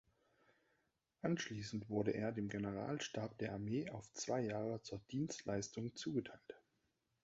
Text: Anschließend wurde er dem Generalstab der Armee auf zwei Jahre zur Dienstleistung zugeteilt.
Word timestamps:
Anschließend 1.21 1.87
wurde 1.87 2.15
er 2.15 2.31
dem 2.31 2.49
Generalstab 2.49 3.37
der 3.37 3.53
Armee 3.53 3.87
auf 3.91 4.11
zwei 4.13 4.41
Jahre 4.41 4.81
zur 4.81 4.97
Dienstleistung 5.11 5.95
zugeteilt. 5.95 6.59